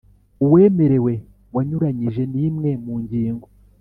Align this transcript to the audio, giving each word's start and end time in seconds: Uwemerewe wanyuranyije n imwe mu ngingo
Uwemerewe 0.43 1.13
wanyuranyije 1.53 2.21
n 2.33 2.33
imwe 2.47 2.71
mu 2.83 2.95
ngingo 3.03 3.47